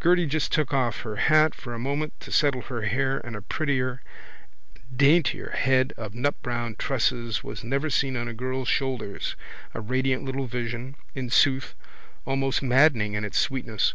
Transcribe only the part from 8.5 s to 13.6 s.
shoulders—a radiant little vision, in sooth, almost maddening in its